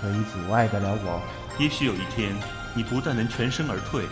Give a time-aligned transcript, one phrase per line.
[0.00, 1.22] 可以阻碍得了我？
[1.58, 2.34] 也许有一天，
[2.74, 4.06] 你不但能全身而退，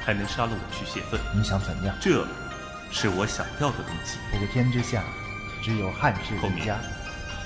[0.00, 1.18] 还能杀了我去泄愤。
[1.34, 1.94] 你想怎样？
[2.00, 2.24] 这，
[2.92, 4.18] 是我想要的东西。
[4.30, 5.02] 普天之下，
[5.62, 6.76] 只有汉室一家。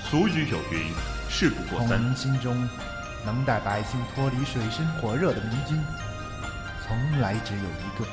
[0.09, 0.91] 俗语有云
[1.27, 2.69] ：“事不过三。”孔明心中
[3.25, 5.81] 能带百姓脱离水深火热的明君，
[6.85, 8.05] 从来只有一个。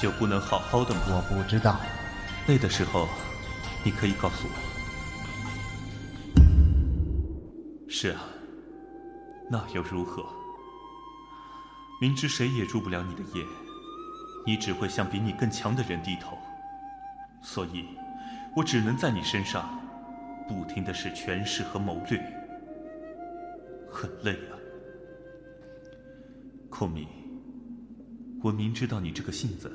[0.00, 1.00] 就不能好好的吗？
[1.06, 1.80] 我不知道。
[2.48, 3.08] 累的时候，
[3.84, 4.50] 你可以告诉我。
[7.88, 8.20] 是啊，
[9.50, 10.24] 那又如何？
[12.00, 13.44] 明知谁也入不了你的眼，
[14.46, 16.38] 你只会向比你更强的人低头。
[17.42, 17.84] 所以，
[18.56, 19.78] 我只能在你身上
[20.48, 22.18] 不停的使权势和谋略，
[23.90, 24.56] 很累啊。
[26.70, 27.08] 孔明，
[28.42, 29.70] 我明知道你这个性子。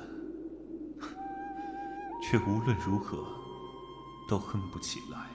[2.24, 3.24] 却无论如何
[4.28, 5.28] 都哼不起来。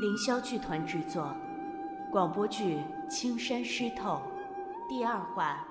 [0.00, 1.36] 凌霄剧团制作，
[2.10, 2.76] 广播剧
[3.08, 4.22] 《青山湿透》
[4.88, 5.64] 第二话。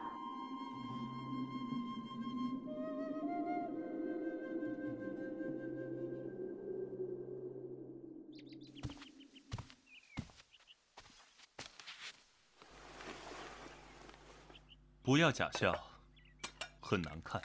[15.01, 15.73] 不要假笑，
[16.79, 17.41] 很难看。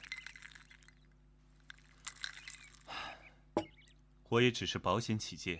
[4.29, 5.59] 我也只是保险起见，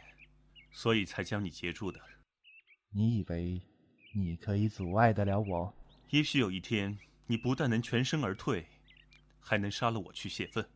[0.72, 2.00] 所以才将你截住的。
[2.96, 3.60] 你以为
[4.14, 5.74] 你可以阻碍得了我？
[6.12, 8.68] 也许有一天，你不但能全身而退，
[9.40, 10.70] 还能杀了我去泄愤。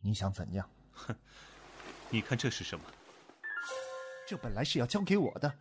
[0.00, 0.68] 你想怎样？
[0.90, 1.16] 哼！
[2.10, 2.84] 你看这是什么？
[4.26, 5.60] 这本来是要交给我的，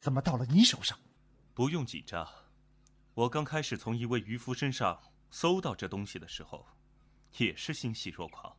[0.00, 0.98] 怎么到了你手上？
[1.52, 2.26] 不用紧张，
[3.12, 4.98] 我刚开始从一位渔夫身上
[5.30, 6.66] 搜到这东西的时候，
[7.38, 8.56] 也是欣喜若狂。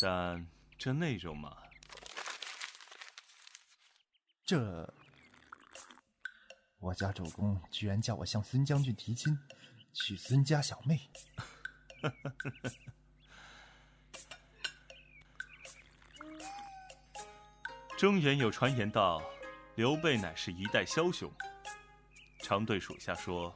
[0.00, 1.56] 但这内容嘛，
[4.44, 4.92] 这
[6.78, 9.38] 我家主公居然叫我向孙将军提亲，
[9.92, 11.10] 娶孙家小妹。
[17.98, 19.22] 中原有传言道。
[19.76, 21.32] 刘备乃是一代枭雄，
[22.40, 23.54] 常对属下说：“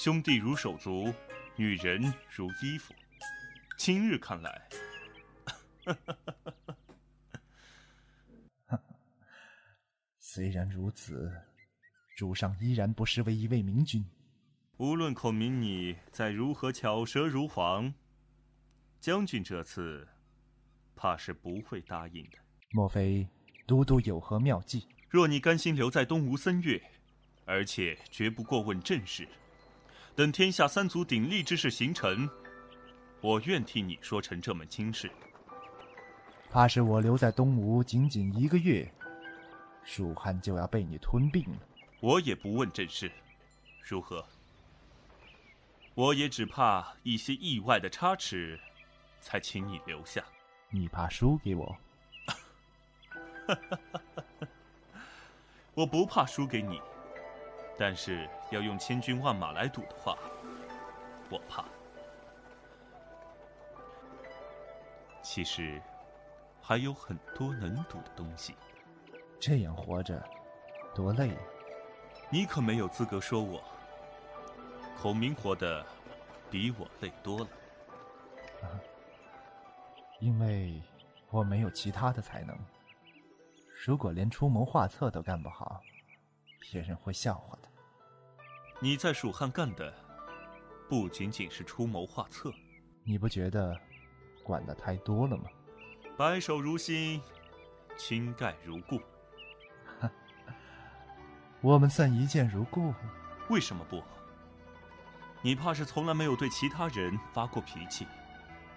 [0.00, 1.12] 兄弟如手足，
[1.56, 2.00] 女人
[2.30, 2.94] 如衣服。”
[3.76, 4.68] 今日看来，
[10.20, 11.28] 虽然如此，
[12.16, 14.08] 主上依然不失为一位明君。
[14.76, 17.92] 无论孔明你再如何巧舌如簧，
[19.00, 20.06] 将军这次
[20.94, 22.38] 怕是不会答应的。
[22.70, 23.28] 莫非
[23.66, 24.86] 都督有何妙计？
[25.08, 26.80] 若你甘心留在东吴三月，
[27.44, 29.26] 而且绝不过问政事，
[30.18, 32.28] 等天下三足鼎立之势形成，
[33.20, 35.08] 我愿替你说成这门亲事。
[36.50, 38.92] 怕是我留在东吴仅仅一个月，
[39.84, 41.58] 蜀汉就要被你吞并了。
[42.00, 43.12] 我也不问政事，
[43.80, 44.26] 如何？
[45.94, 48.58] 我也只怕一些意外的差池，
[49.20, 50.24] 才请你留下。
[50.68, 51.78] 你怕输给我？
[52.26, 52.34] 哈
[53.46, 54.00] 哈哈
[54.40, 54.48] 哈
[55.74, 56.82] 我不怕输给你，
[57.78, 60.18] 但是要用千军万马来赌的话，
[61.30, 61.64] 我怕。
[65.22, 65.80] 其实
[66.60, 68.56] 还有很多能赌的东西。
[69.38, 70.20] 这样活着
[70.92, 71.30] 多累。
[72.28, 73.62] 你可没有资格说我。
[75.00, 75.86] 孔明活得
[76.50, 77.48] 比我累多了。
[80.18, 80.82] 因为
[81.30, 82.58] 我没有其他的才能。
[83.86, 85.80] 如果连出谋划策都干不好，
[86.58, 87.68] 别人会笑话的。
[88.80, 89.92] 你在蜀汉干的
[90.88, 92.52] 不仅仅是出谋划策，
[93.02, 93.76] 你不觉得
[94.42, 95.44] 管的太多了吗？
[96.16, 97.22] 白首如新，
[97.96, 99.00] 倾盖如故。
[101.60, 102.94] 我们算一见如故。
[103.48, 104.02] 为什么不？
[105.42, 108.06] 你怕是从来没有对其他人发过脾气，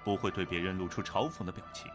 [0.04, 1.90] 不会对别人露出嘲讽的表情，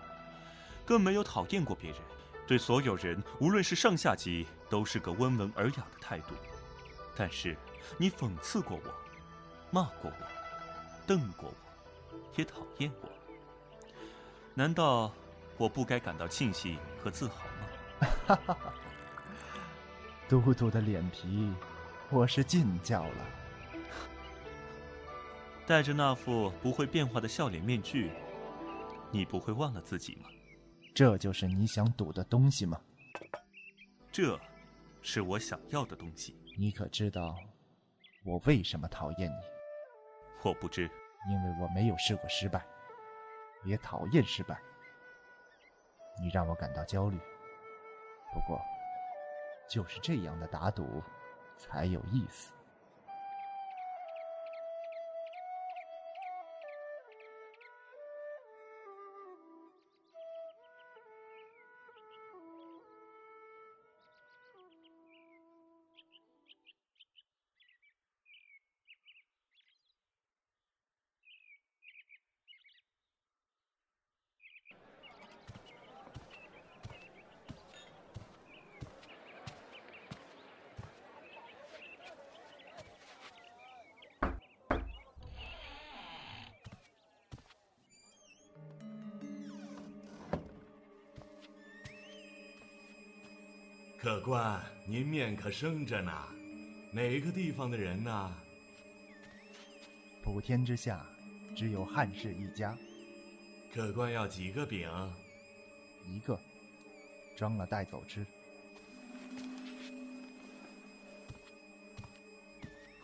[0.85, 2.00] 更没有讨厌过别人。
[2.46, 6.34] 对所有人，无论是上下级，都是个温文尔雅的态度。
[7.16, 7.56] 但是，
[7.98, 8.94] 你讽刺过我，
[9.70, 10.26] 骂过我，
[11.06, 13.08] 瞪过我，也讨厌我。
[14.54, 15.12] 难道
[15.56, 18.08] 我不该感到庆幸和自豪吗？
[18.26, 18.75] 哈哈哈！
[20.28, 21.52] 都督的脸皮，
[22.10, 23.25] 我是尽教了。
[25.66, 28.12] 戴着那副不会变化的笑脸面具，
[29.10, 30.28] 你不会忘了自己吗？
[30.96, 32.81] 这就是你想赌的东西吗？
[34.10, 34.40] 这，
[35.02, 36.34] 是我想要的东西。
[36.56, 37.37] 你可知道，
[38.25, 39.37] 我为什么讨厌你？
[40.43, 40.90] 我不知。
[41.28, 42.64] 因为我没有试过失败，
[43.64, 44.58] 也讨厌失败。
[46.19, 47.19] 你让我感到焦虑，
[48.32, 48.58] 不过，
[49.69, 51.02] 就是这样的打赌
[51.58, 52.54] 才有意思。
[94.06, 96.12] 客官，您面可生着呢，
[96.93, 98.32] 哪个地方的人呢？
[100.23, 101.05] 普天之下，
[101.56, 102.79] 只有汉室一家。
[103.75, 104.88] 客官要几个饼？
[106.05, 106.38] 一个，
[107.37, 108.25] 装了带走吃。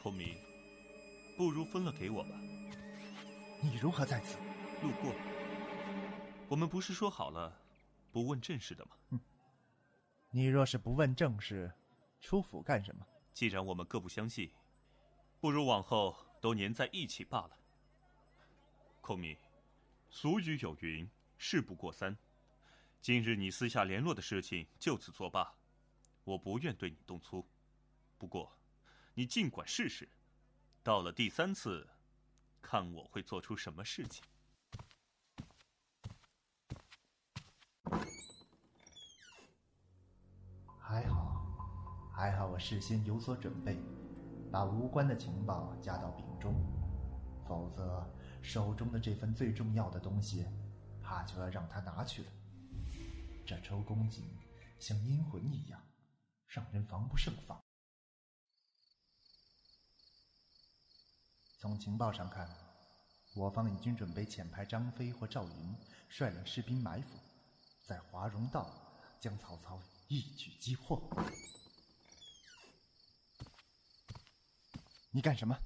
[0.01, 0.37] 孔明，
[1.37, 2.31] 不如分了给我吧。
[3.61, 4.37] 你如何在此？
[4.81, 5.13] 路过。
[6.47, 7.53] 我们不是说好了，
[8.13, 8.93] 不问正事的吗？
[9.11, 9.21] 哼。
[10.35, 11.71] 你若是不问正事，
[12.19, 13.07] 出府干什么？
[13.35, 14.51] 既然我们各不相信，
[15.39, 17.51] 不如往后都粘在一起罢了。
[19.03, 19.37] 孔明，
[20.09, 21.07] 俗语有云
[21.37, 22.17] ：“事不过三。”
[23.03, 25.55] 今日你私下联络的事情就此作罢，
[26.25, 27.47] 我不愿对你动粗。
[28.17, 28.59] 不过，
[29.13, 30.09] 你尽管试试，
[30.83, 31.87] 到了第三次，
[32.63, 34.25] 看我会做出什么事情。
[42.23, 43.77] 还好，我事先有所准备，
[44.53, 46.55] 把无关的情报加到饼中，
[47.45, 48.09] 否则
[48.41, 50.47] 手中的这份最重要的东西，
[51.03, 52.31] 怕就要让他拿去了。
[53.45, 54.23] 这周公瑾
[54.79, 55.83] 像阴魂一样，
[56.47, 57.61] 让人防不胜防。
[61.59, 62.49] 从情报上看，
[63.35, 65.75] 我方已经准备遣派张飞或赵云
[66.09, 67.19] 率领士兵埋伏，
[67.85, 68.71] 在华容道
[69.19, 69.83] 将曹操。
[70.07, 71.03] 一举击破！
[75.15, 75.59] 你干什么？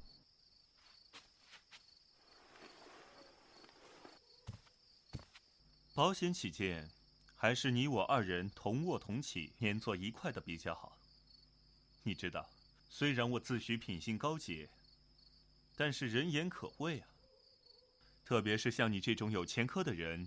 [5.94, 6.90] 保险起见，
[7.36, 10.98] 还是你我二人同卧同起，连坐一块的比较好。
[12.02, 12.50] 你知道，
[12.90, 14.68] 虽然我自诩品性高洁，
[15.76, 17.08] 但是人言可畏啊。
[18.24, 20.26] 特别是像你这种有前科的人，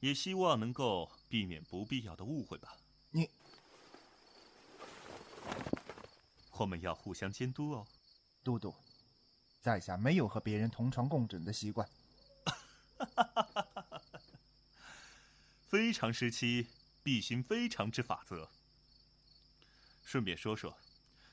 [0.00, 2.76] 也希望能够避免不必要的误会吧。
[3.10, 3.30] 你。
[6.58, 7.86] 我们要互相监督哦，
[8.46, 8.72] 都督，
[9.60, 11.90] 在下没有和别人同床共枕的习惯。
[15.68, 16.68] 非常时期
[17.02, 18.48] 必行非常之法则。
[20.04, 20.78] 顺便说说，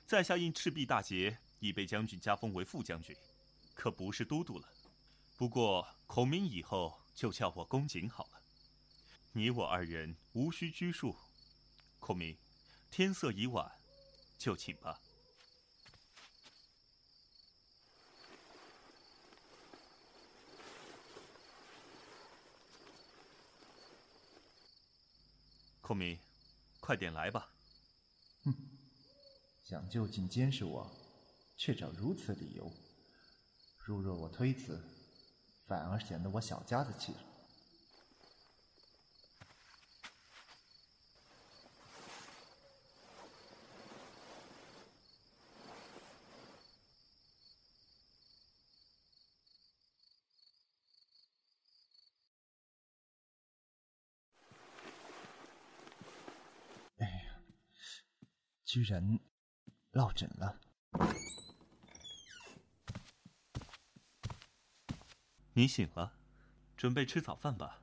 [0.07, 3.15] 在下因赤壁大捷已被将军加封为副将军，
[3.75, 4.67] 可不是都督了。
[5.37, 8.41] 不过孔明以后就叫我公瑾好了。
[9.33, 11.15] 你我二人无需拘束。
[11.99, 12.35] 孔明，
[12.89, 13.71] 天色已晚，
[14.39, 14.99] 就寝吧。
[25.85, 26.17] 孔明，
[26.79, 27.49] 快点来吧！
[28.45, 28.55] 哼，
[29.61, 30.89] 想就近监视我，
[31.57, 32.71] 却找如此理由。
[33.79, 34.81] 如若我推辞，
[35.65, 37.19] 反而显得我小家子气了。
[58.73, 59.19] 居然
[59.91, 60.59] 落枕了！
[65.53, 66.17] 你醒了，
[66.75, 67.82] 准备吃早饭吧。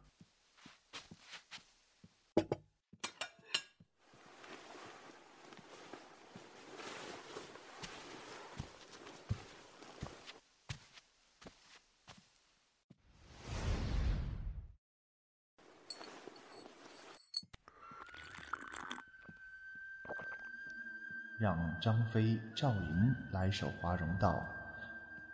[21.41, 24.47] 让张飞、赵云来守华容道，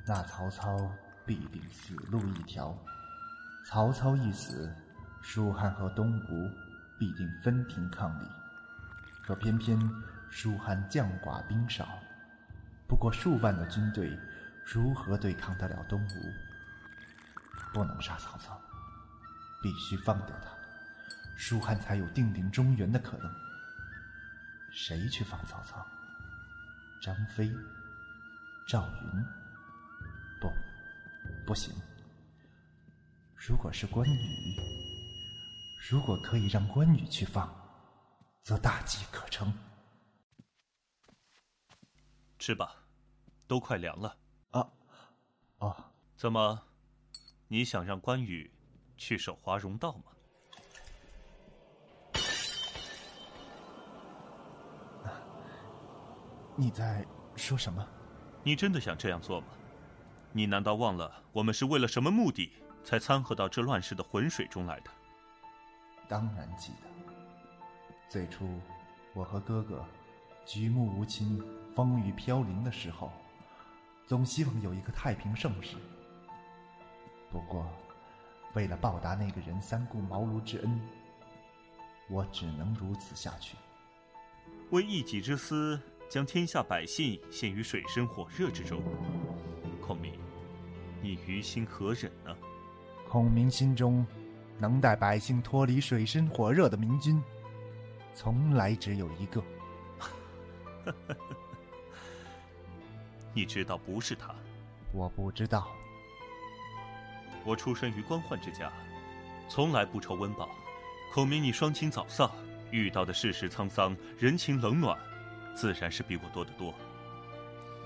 [0.07, 0.89] 那曹操
[1.25, 2.73] 必定死路一条。
[3.65, 4.73] 曹操一死，
[5.21, 6.49] 蜀汉和东吴
[6.97, 8.27] 必定分庭抗礼。
[9.25, 9.77] 可偏偏
[10.31, 11.99] 蜀汉将寡兵少，
[12.87, 14.17] 不过数万的军队，
[14.65, 17.75] 如何对抗得了东吴？
[17.75, 18.57] 不能杀曹操，
[19.61, 20.51] 必须放掉他，
[21.37, 23.46] 蜀汉才有定鼎中原的可能。
[24.77, 25.85] 谁去放曹操？
[27.01, 27.51] 张飞、
[28.69, 29.25] 赵云？
[30.39, 30.53] 不，
[31.47, 31.75] 不行。
[33.35, 34.55] 如果是关羽，
[35.89, 37.51] 如果可以让关羽去放，
[38.43, 39.51] 则大计可成。
[42.39, 42.77] 吃吧，
[43.47, 44.15] 都快凉了。
[44.51, 44.71] 啊，
[45.57, 45.85] 哦，
[46.19, 46.69] 怎么，
[47.49, 48.53] 你想让关羽
[48.99, 50.13] 去守华容道吗？
[56.59, 57.05] 你在
[57.37, 57.87] 说什么？
[58.43, 59.49] 你真的想这样做吗？
[60.33, 62.51] 你难道忘了我们是为了什么目的
[62.83, 64.91] 才掺和到这乱世的浑水中来的？
[66.09, 66.89] 当然记得。
[68.09, 68.59] 最初，
[69.13, 69.85] 我和哥哥
[70.47, 71.43] 举目无亲、
[71.75, 73.13] 风雨飘零的时候，
[74.07, 75.77] 总希望有一个太平盛世。
[77.31, 77.67] 不过，
[78.55, 80.81] 为了报答那个人三顾茅庐之恩，
[82.09, 83.59] 我只能如此下去。
[84.71, 85.79] 为一己之私。
[86.09, 88.81] 将天下百姓陷于水深火热之中，
[89.81, 90.13] 孔明，
[91.03, 92.37] 你于心何忍呢？
[93.09, 94.07] 孔明心中
[94.59, 97.21] 能带百姓脱离水深火热的明君，
[98.15, 99.43] 从来只有一个。
[103.35, 104.35] 你知道不是他？
[104.93, 105.69] 我不知道。
[107.45, 108.73] 我出身于官宦之家，
[109.49, 110.49] 从来不愁温饱。
[111.13, 112.31] 孔明，你双亲早丧，
[112.71, 114.97] 遇到的世事沧桑，人情冷暖。
[115.57, 116.73] 自然是比我多得多。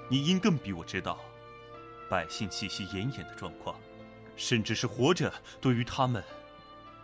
[0.08, 1.20] 你应更比我知道，
[2.08, 3.80] 百姓气息奄奄的状况，
[4.36, 6.22] 甚至是活着，对于他们，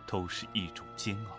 [0.05, 1.37] 都是一种煎熬。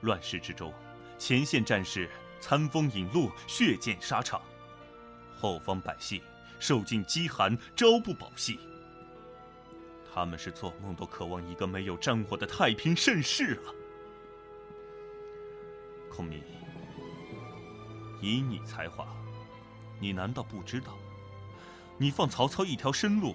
[0.00, 0.72] 乱世之中，
[1.18, 2.08] 前线战士
[2.40, 4.40] 餐风饮露，血溅沙场；
[5.38, 6.22] 后方百姓
[6.58, 8.58] 受尽饥寒，朝不保夕。
[10.14, 13.68] 他们是做梦都渴望一个没有战火的太平盛世啊！
[16.08, 16.42] 孔明。
[18.24, 19.06] 以你才华，
[20.00, 20.96] 你难道不知道？
[21.98, 23.34] 你放曹操一条生路，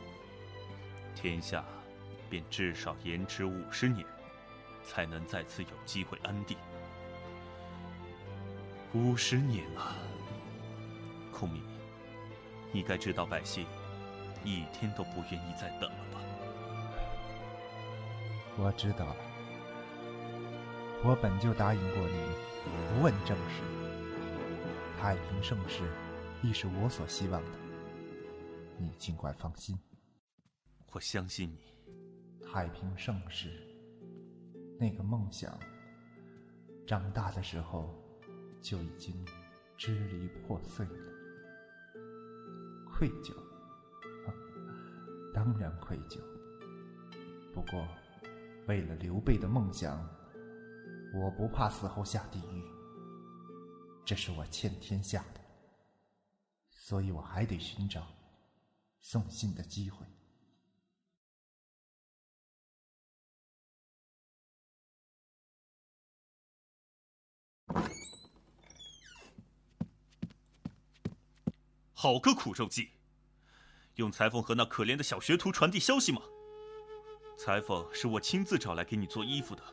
[1.16, 1.64] 天下
[2.28, 4.04] 便至少延迟五十年，
[4.84, 6.58] 才能再次有机会安定。
[8.96, 9.96] 五十年啊，
[11.32, 11.62] 孔明，
[12.72, 13.68] 你该知道百姓
[14.44, 16.20] 一天都不愿意再等了吧？
[18.58, 19.16] 我知道了，
[21.04, 22.16] 我本就答应过你，
[22.66, 23.62] 不问政事。
[25.02, 25.82] 太平盛世，
[26.44, 27.52] 亦是我所希望的。
[28.78, 29.80] 你尽管放心，
[30.92, 31.58] 我相信你。
[32.46, 33.50] 太平盛世，
[34.78, 35.58] 那个梦想，
[36.86, 37.96] 长大的时候
[38.62, 39.26] 就已经
[39.78, 41.14] 支离破碎了。
[42.86, 43.34] 愧疚，
[45.34, 46.20] 当然愧疚。
[47.54, 47.88] 不过，
[48.68, 49.98] 为了刘备的梦想，
[51.16, 52.79] 我不怕死后下地狱。
[54.10, 55.42] 这是我欠天下的，
[56.72, 58.08] 所以我还得寻找
[59.00, 60.04] 送信的机会。
[71.94, 72.90] 好个苦肉计！
[73.98, 76.24] 用裁缝和那可怜的小学徒传递消息吗？
[77.38, 79.64] 裁缝是我亲自找来给你做衣服的。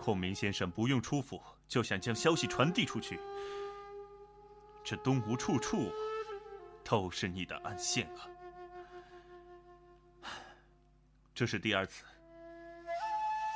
[0.00, 1.38] 孔明先生不用出府。
[1.68, 3.20] 就想将消息传递出去，
[4.84, 5.90] 这东吴处处
[6.84, 8.28] 都是你的暗线啊！
[11.34, 12.04] 这是第二次，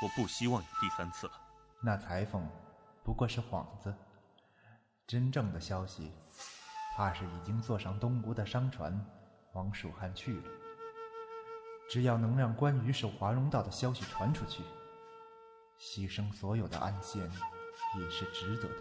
[0.03, 1.33] 我不希望有第三次了。
[1.81, 2.47] 那裁缝
[3.05, 3.95] 不过是幌子，
[5.07, 6.13] 真正的消息，
[6.97, 8.93] 怕是已经坐上东吴的商船，
[9.53, 10.45] 往蜀汉去了。
[11.89, 14.63] 只要能让关羽守华容道的消息传出去，
[15.79, 17.31] 牺牲所有的暗线。
[17.99, 18.75] 也是值得的。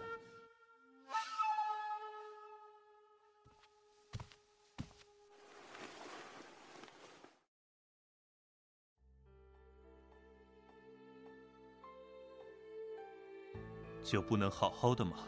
[14.02, 15.18] 就不能好好的吗？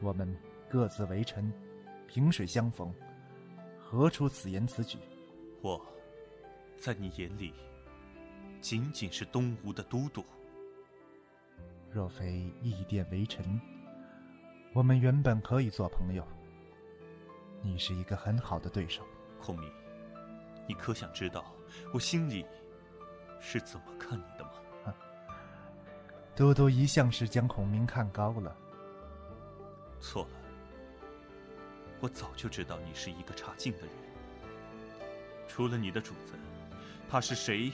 [0.00, 0.36] 我们
[0.68, 1.52] 各自为臣，
[2.08, 2.92] 萍水相逢，
[3.78, 4.98] 何出此言此举？
[5.60, 5.80] 我，
[6.76, 7.54] 在你眼里，
[8.60, 10.24] 仅仅是东吴的都督。
[11.92, 13.60] 若非义殿为臣，
[14.72, 16.26] 我们原本可以做朋友。
[17.60, 19.02] 你是一个很好的对手，
[19.38, 19.70] 孔明，
[20.66, 21.44] 你可想知道
[21.92, 22.46] 我心里
[23.40, 24.94] 是怎么看你的吗？
[26.34, 28.56] 都督一向是将孔明看高了。
[30.00, 30.30] 错了，
[32.00, 33.90] 我早就知道你是一个差劲的人。
[35.46, 36.32] 除了你的主子，
[37.10, 37.70] 怕是谁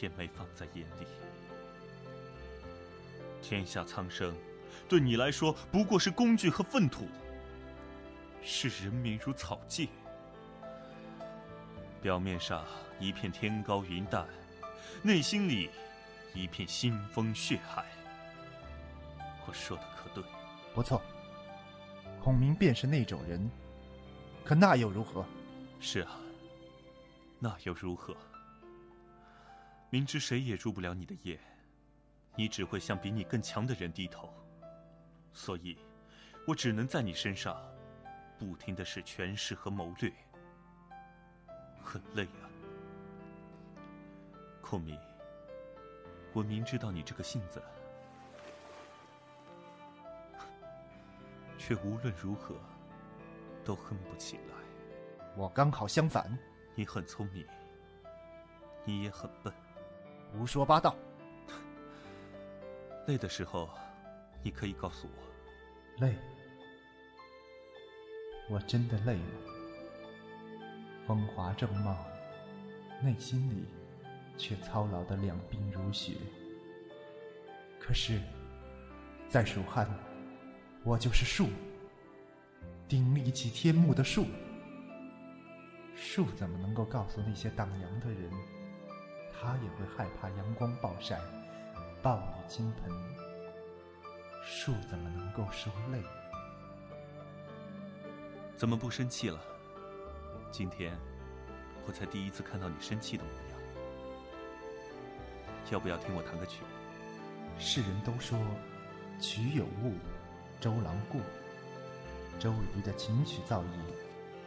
[0.00, 1.06] 也没放在眼里。
[3.48, 4.34] 天下苍生，
[4.88, 7.06] 对你来说不过是工具和粪土，
[8.42, 9.88] 视人民如草芥。
[12.02, 12.64] 表面上
[12.98, 14.26] 一片天高云淡，
[15.00, 15.70] 内心里
[16.34, 17.86] 一片腥风血海。
[19.46, 20.24] 我说的可对？
[20.74, 21.00] 不错，
[22.20, 23.48] 孔明便是那种人。
[24.44, 25.24] 可那又如何？
[25.78, 26.18] 是啊，
[27.38, 28.12] 那又如何？
[29.88, 31.38] 明知谁也入不了你的眼，
[32.36, 34.32] 你只会向比你更强的人低头。
[35.32, 35.76] 所以，
[36.46, 37.60] 我只能在你身上
[38.38, 40.12] 不停的使权势和谋略。
[41.82, 42.46] 很累啊，
[44.60, 44.98] 孔明。
[46.32, 47.62] 我明知道你这个性子，
[51.56, 52.54] 却无论如何
[53.64, 54.54] 都恨不起来。
[55.34, 56.38] 我刚好相反，
[56.74, 57.46] 你很聪明，
[58.84, 59.52] 你也很笨。
[60.32, 60.94] 胡说八道！
[63.06, 63.68] 累的时候，
[64.42, 66.04] 你可以告诉我。
[66.04, 66.16] 累？
[68.48, 69.24] 我真的累了。
[71.06, 71.96] 风华正茂，
[73.00, 73.64] 内心里
[74.36, 76.14] 却操劳的两鬓如雪。
[77.78, 78.20] 可是，
[79.28, 79.88] 在蜀汉，
[80.82, 81.48] 我就是树，
[82.88, 84.26] 顶立起天幕的树。
[85.94, 88.30] 树怎么能够告诉那些荡阳的人，
[89.32, 91.20] 他也会害怕阳光暴晒、
[92.06, 92.88] 暴雨倾盆？
[94.44, 96.00] 树怎么能够受累？
[98.54, 99.40] 怎么不生气了？
[100.52, 100.96] 今天，
[101.84, 103.58] 我才第一次看到你生气的模样。
[105.72, 106.62] 要不要听我弹个曲？
[107.58, 108.38] 世人都说
[109.20, 109.94] 曲有误，
[110.60, 111.18] 周郎顾。
[112.38, 113.64] 周瑜的琴曲造诣，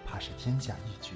[0.06, 1.14] 怕是天下一绝。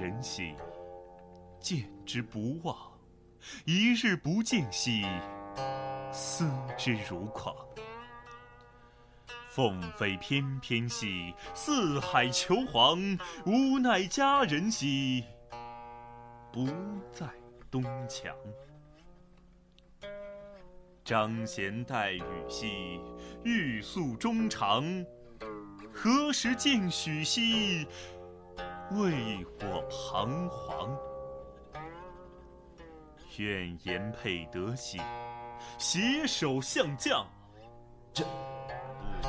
[0.00, 0.54] 人兮，
[1.60, 2.74] 见之不忘；
[3.66, 5.04] 一日不见兮，
[6.10, 7.54] 思之如狂。
[9.50, 15.22] 凤飞翩翩兮，四海求凰；无奈佳人兮，
[16.50, 16.66] 不
[17.12, 17.28] 在
[17.70, 18.34] 东墙。
[21.04, 22.98] 张弦带雨兮，
[23.44, 25.04] 欲诉衷肠；
[25.92, 27.86] 何时见许兮？
[28.92, 30.96] 为我彷徨，
[33.38, 35.00] 愿言配得兮，
[35.78, 37.24] 携手相将。
[38.12, 38.24] 这，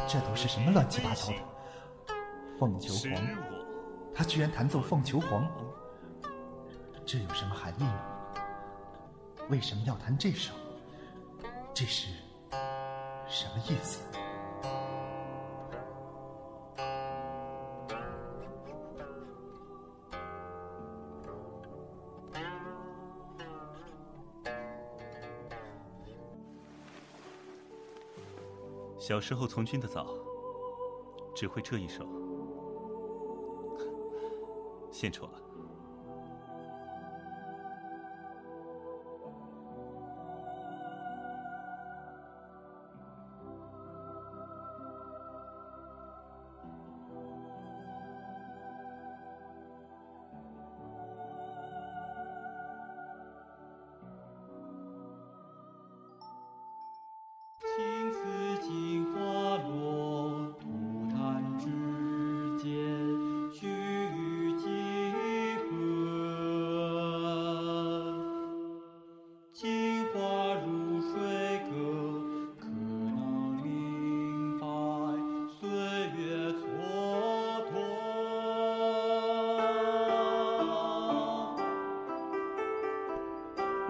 [0.07, 1.35] 这都是什么乱七八糟的？
[2.57, 3.13] 凤求凰，
[4.15, 5.47] 他居然弹奏凤求凰，
[7.05, 8.01] 这有什么含义吗？
[9.49, 10.53] 为什么要弹这首？
[11.73, 12.07] 这是
[13.27, 14.01] 什么意思？
[29.01, 30.15] 小时候从军的早，
[31.33, 32.05] 只会这一首，
[34.93, 35.41] 献丑了。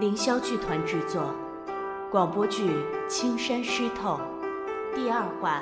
[0.02, 1.32] 凌霄剧团制作，
[2.10, 2.64] 广播剧
[3.08, 4.20] 《青山湿透》
[4.96, 5.62] 第二话，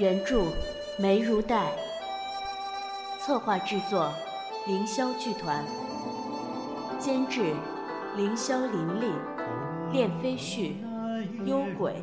[0.00, 0.44] 原著
[0.98, 1.70] 梅如黛，
[3.20, 4.10] 策划制作
[4.66, 5.62] 凌霄剧团，
[6.98, 7.52] 监制
[8.16, 9.12] 凌霄琳琳、
[9.92, 10.76] 练飞絮、
[11.44, 12.02] 幽鬼，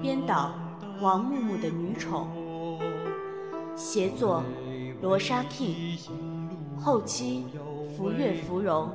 [0.00, 0.54] 编导
[1.02, 2.26] 王木木的女宠，
[3.76, 4.42] 协作
[5.02, 5.98] 罗莎 King，
[6.80, 7.44] 后期。
[8.00, 8.90] 福月芙蓉，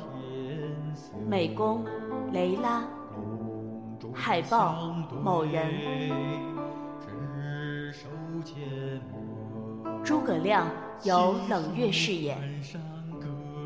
[1.29, 1.85] 美工
[2.33, 2.83] 雷拉，
[4.11, 5.63] 海报某人。
[10.03, 10.67] 诸葛亮
[11.03, 12.35] 由冷月饰演，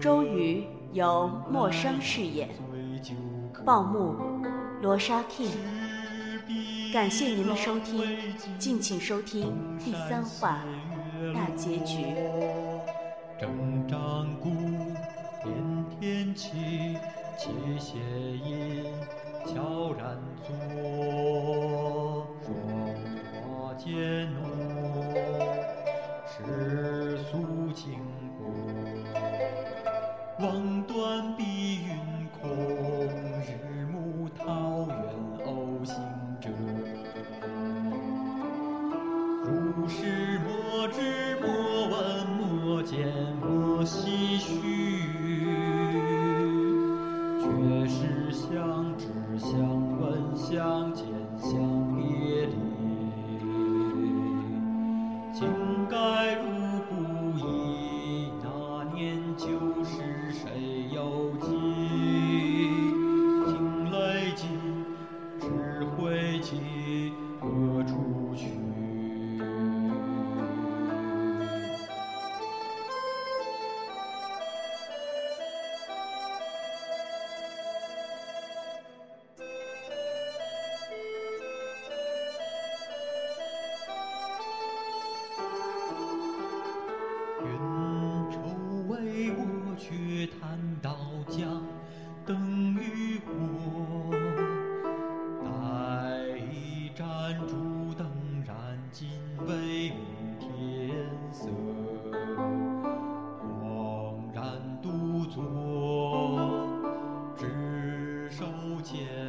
[0.02, 2.50] 周瑜由莫商饰演，
[3.64, 4.18] 报幕
[4.82, 5.56] 罗莎 King。
[6.92, 8.04] 感谢您的收听，
[8.58, 10.60] 敬请收听第三话
[11.34, 12.14] 大结局。
[16.00, 16.98] 边起，
[17.38, 18.02] 七弦
[18.46, 18.86] 音
[19.46, 20.18] 悄然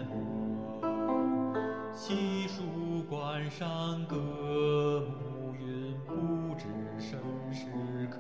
[0.01, 0.15] 缄默。
[1.93, 3.69] 细数关山
[4.07, 6.65] 隔，暮云不知
[6.99, 7.19] 身
[7.53, 7.67] 是
[8.09, 8.19] 客。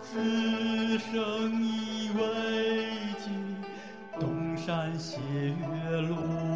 [0.00, 2.22] 此生已未
[3.18, 3.56] 尽，
[4.18, 6.47] 东山斜月落。